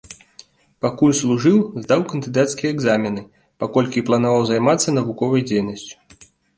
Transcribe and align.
Пакуль 0.85 1.13
служыў, 1.19 1.57
здаў 1.83 2.01
кандыдацкія 2.15 2.73
экзамены, 2.79 3.21
паколькі 3.63 4.05
планаваў 4.11 4.41
займацца 4.53 4.99
навуковай 5.01 5.41
дзейнасцю. 5.53 5.95